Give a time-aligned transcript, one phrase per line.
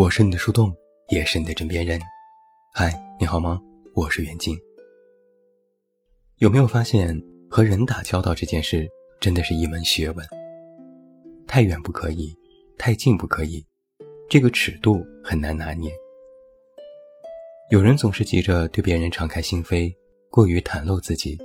[0.00, 0.74] 我是你的树洞，
[1.10, 2.00] 也是你的枕边人。
[2.72, 3.60] 嗨，你好吗？
[3.94, 4.58] 我是袁静。
[6.38, 7.14] 有没有发现，
[7.50, 8.88] 和人打交道这件事
[9.20, 10.26] 真的是一门学问？
[11.46, 12.34] 太远不可以，
[12.78, 13.62] 太近不可以，
[14.30, 15.92] 这个尺度很难拿捏。
[17.70, 19.94] 有人总是急着对别人敞开心扉，
[20.30, 21.36] 过于袒露自己，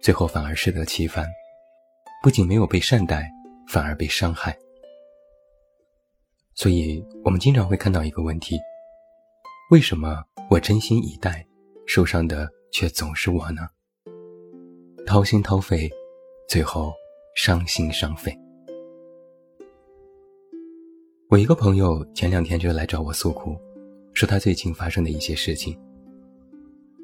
[0.00, 1.26] 最后反而适得其反，
[2.22, 3.28] 不仅没有被善待，
[3.66, 4.56] 反而被伤害。
[6.60, 8.60] 所以，我们经常会看到一个问题：
[9.70, 11.42] 为什么我真心以待，
[11.86, 13.66] 受伤的却总是我呢？
[15.06, 15.90] 掏心掏肺，
[16.46, 16.92] 最后
[17.34, 18.38] 伤心伤肺。
[21.30, 23.56] 我一个朋友前两天就来找我诉苦，
[24.12, 25.74] 说他最近发生的一些事情。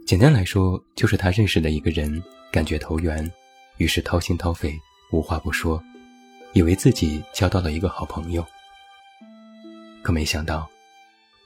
[0.06, 3.32] 简单来说，就是他认识的一个人感觉投缘，
[3.78, 4.78] 于是掏心掏肺，
[5.12, 5.82] 无话不说，
[6.52, 8.44] 以为自己交到了一个好朋友。
[10.06, 10.70] 可没想到，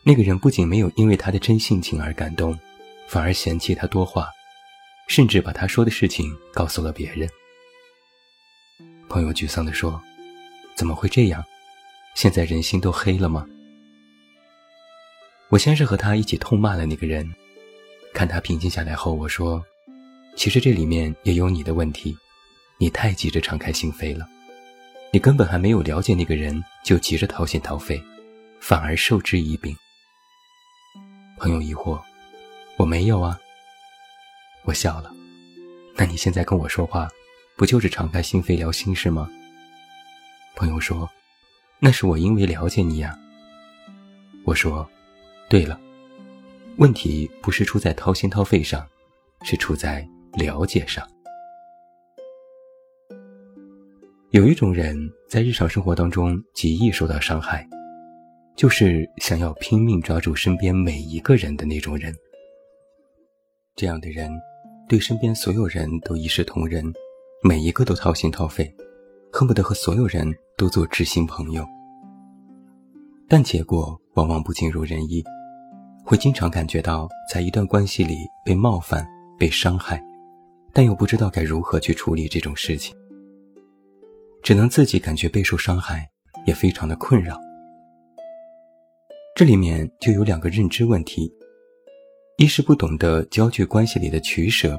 [0.03, 2.55] 那个人不仅没有因为他的真性情而感动，
[3.09, 4.29] 反而嫌弃他多话，
[5.09, 7.27] 甚至把他说的事情告诉了别人。
[9.09, 9.99] 朋友沮丧地说
[10.77, 11.43] ：“怎么会这样？
[12.15, 13.47] 现在人心都黑了吗？”
[15.49, 17.27] 我先是和他一起痛骂了那个人，
[18.13, 19.65] 看他平静下来后，我说
[20.37, 22.15] ：“其实这里面也有你的问题，
[22.77, 24.29] 你太急着敞开心扉了，
[25.15, 27.99] 你根本还没有了解那个人，就急着掏心掏肺。”
[28.61, 29.75] 反而受之以柄。
[31.39, 32.01] 朋友疑惑
[32.77, 33.39] ：“我没有啊。”
[34.65, 35.11] 我笑了。
[35.97, 37.09] 那你现在跟我说话，
[37.57, 39.29] 不就是敞开心扉聊心事吗？
[40.55, 41.09] 朋友说
[41.81, 43.19] ：“那是我因为了解你呀。”
[44.45, 44.89] 我说
[45.49, 45.81] ：“对了，
[46.77, 48.87] 问题不是出在掏心掏肺上，
[49.43, 51.07] 是出在了解上。
[54.31, 57.67] 有一种人在日常生活当中极易受到伤害。”
[58.61, 62.15] 就是想要拼命抓住身边每一个人的那种人。
[63.75, 64.31] 这样的人，
[64.87, 66.85] 对身边所有人都一视同仁，
[67.43, 68.71] 每一个都掏心掏肺，
[69.33, 71.67] 恨不得和所有人都做知心朋友。
[73.27, 75.25] 但结果往往不尽如人意，
[76.05, 78.15] 会经常感觉到在一段关系里
[78.45, 79.09] 被冒犯、
[79.39, 80.05] 被伤害，
[80.75, 82.95] 但又不知道该如何去处理这种事情，
[84.43, 86.07] 只能自己感觉备受伤害，
[86.47, 87.41] 也非常的困扰。
[89.41, 91.33] 这里面就有两个认知问题：
[92.37, 94.79] 一是不懂得交际关系里的取舍，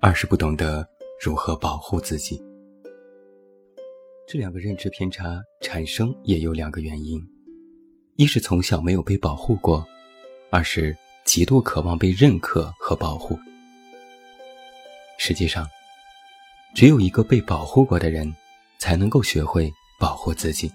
[0.00, 0.88] 二是不懂得
[1.20, 2.42] 如何保护自己。
[4.26, 7.20] 这两个认知偏差产生也有两个原因：
[8.16, 9.86] 一是从小没有被保护过，
[10.48, 13.38] 二是极度渴望被认可和保护。
[15.18, 15.68] 实际上，
[16.74, 18.34] 只有一个被保护过的人，
[18.78, 19.70] 才能够学会
[20.00, 20.72] 保护自己。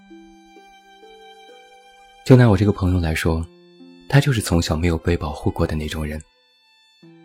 [2.27, 3.41] 就拿我这个朋友来说，
[4.09, 6.21] 他就是从小没有被保护过的那种人。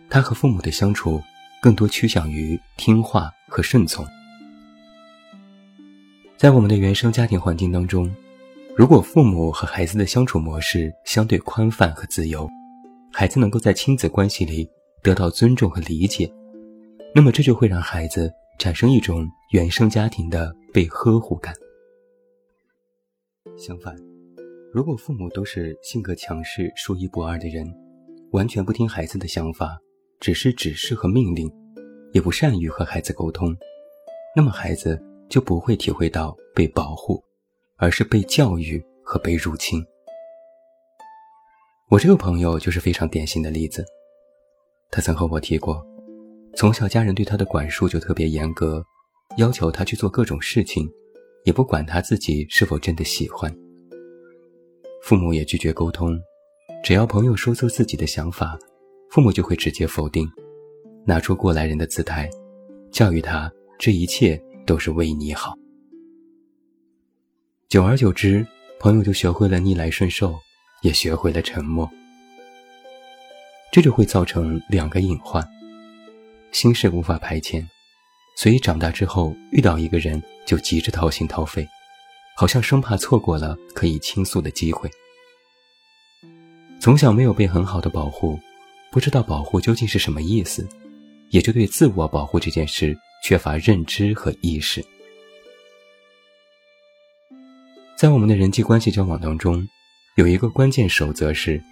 [0.09, 1.21] 他和父母的相处
[1.61, 4.07] 更多趋向于听话和顺从。
[6.37, 8.09] 在我们的原生家庭环境当中，
[8.77, 12.49] 如果父母和孩子的相处模式相对宽泛和自由，
[13.11, 14.65] 孩子能够在亲子关系里
[15.01, 16.31] 得到尊重和理解，
[17.13, 21.53] 那么这就会让孩子产生一种原生家庭的被呵护感。
[23.57, 24.12] 相反。
[24.73, 27.63] 如果父母都是性格强势、说一不二的人，
[28.31, 29.77] 完全不听孩子的想法，
[30.19, 31.47] 只是指示和命令，
[32.11, 33.55] 也不善于和孩子沟通，
[34.35, 37.23] 那么孩子就不会体会到被保护，
[37.77, 39.79] 而是被教育和被入侵。
[41.91, 43.85] 我这个朋友就是非常典型的例子，
[44.89, 45.85] 他曾和我提过，
[46.55, 48.83] 从小家人对他的管束就特别严格，
[49.37, 50.89] 要求他去做各种事情，
[51.45, 53.55] 也不管他自己是否真的喜欢。
[55.03, 56.17] 父母也拒绝沟通，
[56.81, 58.57] 只要朋友说出自己的想法，
[59.09, 60.25] 父母就会直接否定，
[61.05, 62.29] 拿出过来人的姿态，
[62.89, 65.57] 教育他这一切都是为你好。
[67.67, 68.47] 久而久之，
[68.79, 70.39] 朋友就学会了逆来顺受，
[70.83, 71.89] 也学会了沉默。
[73.73, 75.45] 这就会造成两个隐患：
[76.53, 77.61] 心事无法排遣，
[78.37, 81.67] 所以长大之后遇到一个人就急着掏心掏肺。
[82.35, 84.89] 好像生怕错过了可以倾诉的机会。
[86.79, 88.39] 从小没有被很好的保护，
[88.91, 90.67] 不知道保护究竟是什么意思，
[91.29, 94.83] 也就对自我保护这件事缺乏认知和意识。
[97.95, 99.65] 在我们的人际关系交往当中，
[100.15, 101.63] 有一个关键守则是：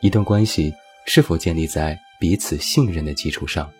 [0.00, 0.72] 一段关系
[1.06, 3.70] 是否建立在彼此信任的基础上。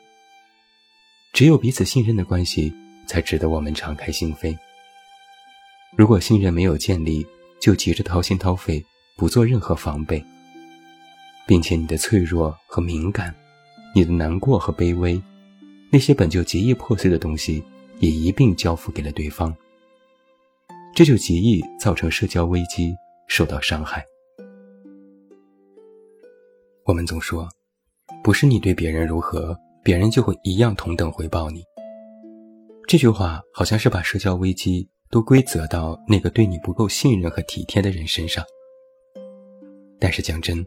[1.32, 2.70] 只有彼此信任的关系，
[3.06, 4.55] 才值得我们敞开心扉。
[5.99, 7.27] 如果信任没有建立，
[7.59, 8.81] 就急着掏心掏肺，
[9.17, 10.25] 不做任何防备，
[11.45, 13.35] 并且你的脆弱和敏感，
[13.93, 15.21] 你的难过和卑微，
[15.91, 17.61] 那些本就极易破碎的东西，
[17.99, 19.53] 也一并交付给了对方。
[20.95, 22.94] 这就极易造成社交危机，
[23.27, 24.06] 受到伤害。
[26.85, 27.49] 我们总说，
[28.23, 31.65] 不是你对别人如何，别人就会一样同等回报你。
[32.87, 38.44] 这句话好像是把社交危机都归责到那个对你不够信任和体贴的人身上。
[39.99, 40.64] 但是讲真，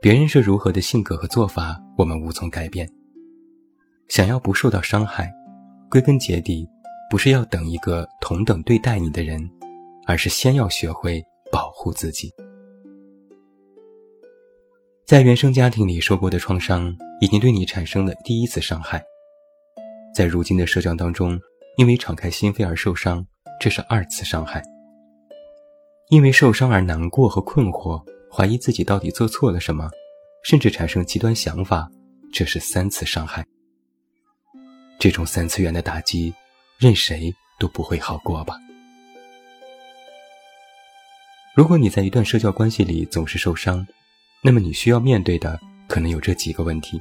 [0.00, 2.88] 别人是如何的性格和做法，我们无从改变。
[4.08, 5.32] 想要不受到伤害，
[5.90, 6.68] 归根结底，
[7.10, 9.48] 不是要等一个同等对待你的人，
[10.06, 12.30] 而是先要学会保护自己。
[15.06, 19.02] 在原生家庭里受过的创伤，已经对你产生了第一次伤害。
[20.14, 21.40] 在如今的社交当中，
[21.76, 23.26] 因为敞开心扉而受伤，
[23.60, 24.60] 这是二次伤害；
[26.08, 28.00] 因为受伤而难过和困惑，
[28.30, 29.90] 怀疑自己到底做错了什么，
[30.44, 31.90] 甚至产生极端想法，
[32.32, 33.44] 这是三次伤害。
[35.00, 36.32] 这种三次元的打击，
[36.78, 38.56] 任谁都不会好过吧？
[41.56, 43.84] 如果你在一段社交关系里总是受伤，
[44.42, 47.00] 那么你需要面对的可能有这几个问题：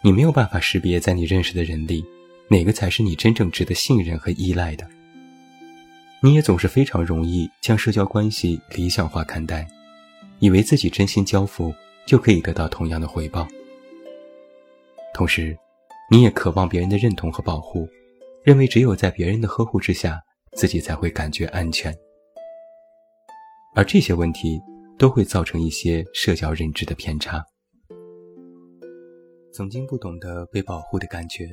[0.00, 2.04] 你没有办法识别在你认识的人里，
[2.52, 4.84] 哪个才是你真正值得信任和依赖的；
[6.20, 9.66] 你也总是非常容易将社交关系理想化看待，
[10.38, 13.46] 以为自己真心交付就可以得到同样的回报；
[15.14, 15.56] 同时，
[16.10, 17.88] 你也渴望别人的认同和保护，
[18.44, 20.20] 认为只有在别人的呵护之下，
[20.54, 21.90] 自己才会感觉安全。
[23.74, 24.60] 而这些问题。
[24.98, 27.44] 都会造成一些社交认知的偏差。
[29.52, 31.48] 曾经不懂得被保护的感觉，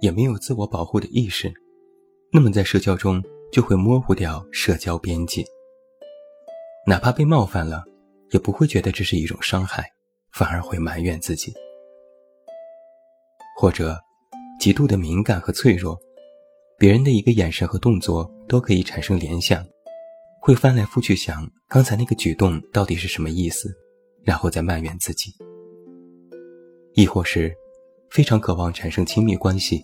[0.00, 1.52] 也没有自我保护的意识，
[2.32, 3.22] 那么在社交中
[3.52, 5.44] 就会模糊掉社交边界。
[6.86, 7.84] 哪怕被冒犯了，
[8.30, 9.90] 也不会觉得这是一种伤害，
[10.32, 11.52] 反而会埋怨自己。
[13.56, 13.98] 或者，
[14.60, 15.98] 极度的敏感和脆弱，
[16.78, 19.66] 别人的一个眼神和动作都可以产生联想。
[20.40, 23.68] 会翻来覆去想刚才那个举动到底是什么意思，
[24.22, 25.30] 然后再埋怨自己；
[26.94, 27.54] 亦或是
[28.10, 29.82] 非常渴望产生亲密关系，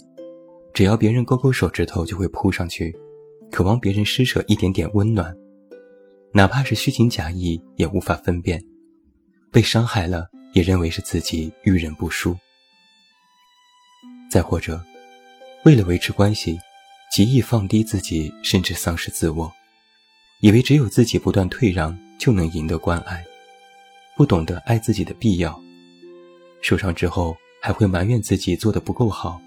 [0.73, 2.94] 只要别人勾勾手指头就会扑上去，
[3.50, 5.37] 渴望别人施舍一点点温暖，
[6.32, 8.62] 哪怕是虚情假意也无法分辨，
[9.53, 12.32] 被伤害了也认为是自己遇人不淑；
[14.31, 14.82] 再或者，
[15.65, 16.59] 为了维持关系，
[17.12, 19.53] 极易放低自己，甚至丧失自我。
[20.41, 23.25] 以为只有自己不断退让就能赢得关爱，
[24.17, 25.59] 不懂得爱自己的必要，
[26.61, 29.40] 受伤之后还会埋怨自己做的不够好，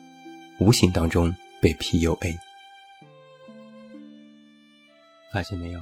[0.57, 1.31] 无形当中
[1.61, 2.35] 被 PUA。
[5.31, 5.79] 发现没有，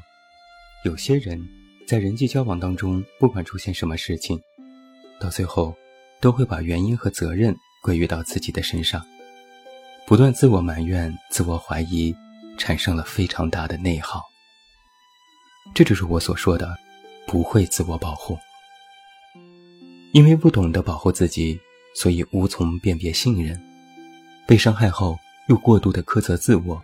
[0.84, 1.42] 有些人
[1.88, 4.38] 在人际交往当中，不管出现什么事情，
[5.18, 5.74] 到最后
[6.20, 9.02] 都会把原因和责任归于到自己的身上，
[10.06, 12.14] 不断自我埋怨、自我怀疑，
[12.58, 14.22] 产生了非常大的内耗。
[15.74, 16.76] 这就是我所说的，
[17.28, 18.38] 不会自我保护。
[20.12, 21.58] 因为不懂得保护自己，
[21.96, 23.60] 所以无从辨别信任。
[24.46, 26.80] 被伤害后，又过度的苛责自我，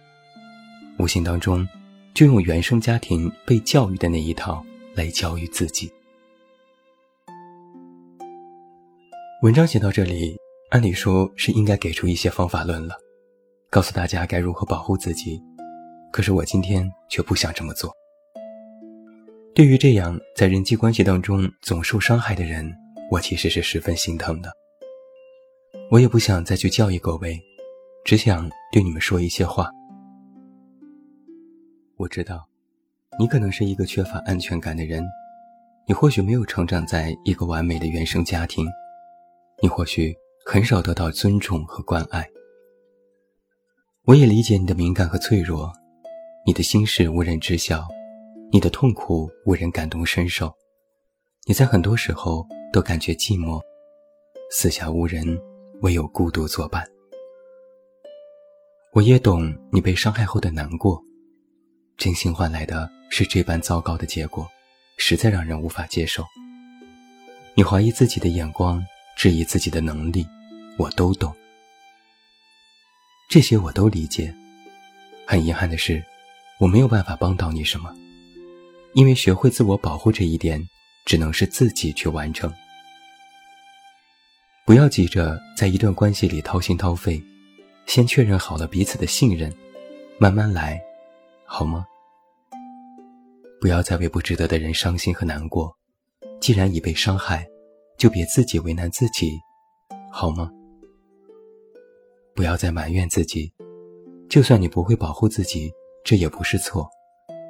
[0.98, 1.68] 无形当中
[2.16, 5.92] 就用原生家庭被教育的那一套来教育自己。
[9.44, 10.36] 文章写到这里，
[10.70, 12.96] 按理说是应该给出一些方法论了，
[13.70, 15.42] 告诉大家该如何保护自己。
[16.12, 17.92] 可是我今天却不想这么做。
[19.54, 22.72] 对于这样在人际关系当中总受伤害的人，
[23.10, 24.52] 我其实是十分心疼的。
[25.92, 27.38] 我也不想再去教育各位，
[28.06, 29.70] 只想对你们说一些话。
[31.98, 32.48] 我知道，
[33.20, 35.04] 你可能是一个缺乏安全感的人，
[35.86, 38.66] 你或许没有成长在一个完美的原生家庭，
[39.62, 42.26] 你或许很少得到尊重和关爱。
[44.06, 45.70] 我也理解你的敏感和脆弱，
[46.46, 47.86] 你的心事无人知晓。
[48.50, 50.54] 你的痛苦无人感同身受，
[51.46, 53.62] 你在很多时候都感觉寂寞，
[54.50, 55.38] 四下无人，
[55.82, 56.88] 唯有孤独作伴。
[58.94, 61.04] 我也懂你被伤害后的难过，
[61.98, 64.48] 真心换来的是这般糟糕的结果，
[64.98, 66.24] 实在让人无法接受。
[67.56, 68.84] 你怀疑自己的眼光，
[69.18, 70.26] 质疑自己的能力，
[70.78, 71.36] 我都懂，
[73.28, 74.34] 这些我都理解。
[75.26, 76.04] 很遗憾的是，
[76.60, 77.92] 我没有办法帮到你什么。
[78.94, 80.62] 因为学会自我保护这一点，
[81.06, 82.54] 只能是自己去完成。
[84.66, 87.22] 不要急着在一段关系里掏心掏肺，
[87.88, 89.52] 先确认好了彼此的信任，
[90.18, 90.82] 慢慢来，
[91.46, 91.86] 好吗？
[93.60, 95.76] 不要再为不值得的人伤心和难过。
[96.40, 97.48] 既然已被伤害，
[97.98, 99.38] 就别自己为难自己，
[100.12, 100.50] 好吗？
[102.34, 103.52] 不要再埋怨自己，
[104.30, 105.72] 就算你不会保护自己，
[106.04, 106.90] 这也不是错。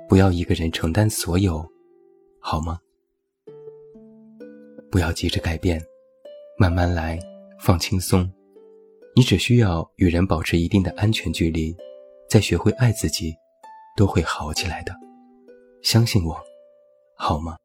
[0.10, 1.66] 不要一个人承担所有，
[2.40, 2.80] 好吗？
[4.90, 5.82] 不要急着改变，
[6.62, 7.18] 慢慢来，
[7.60, 8.32] 放轻松。
[9.16, 11.76] 你只需要与人保持一定的安全距离，
[12.30, 13.34] 再学会爱自己，
[13.98, 14.94] 都会好起来的。
[15.82, 16.40] 相信我，
[17.18, 17.58] 好吗？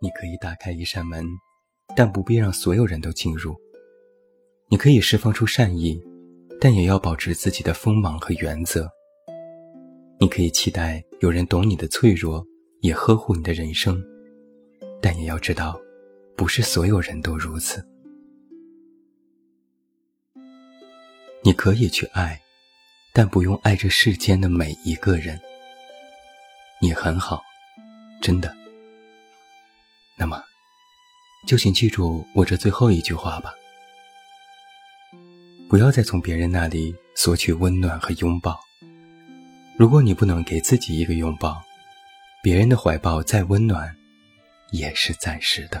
[0.00, 1.26] 你可以打开一扇门，
[1.94, 3.54] 但不必让所有人都进入。
[4.70, 6.02] 你可以释放出善意，
[6.58, 8.90] 但也要保持自己的锋芒和原则。
[10.18, 12.42] 你可以期待有人懂你的脆弱，
[12.80, 14.02] 也呵护你的人生。
[15.02, 15.78] 但也要知道，
[16.36, 17.84] 不是所有人都如此。
[21.42, 22.40] 你可以去爱，
[23.12, 25.40] 但不用爱这世间的每一个人。
[26.80, 27.42] 你很好，
[28.20, 28.54] 真的。
[30.18, 30.42] 那么，
[31.46, 33.54] 就请记住我这最后一句话吧：
[35.68, 38.60] 不要再从别人那里索取温暖和拥抱。
[39.78, 41.62] 如果你不能给自己一个拥抱，
[42.42, 43.96] 别人的怀抱再温暖。
[44.72, 45.80] 也是暂时的。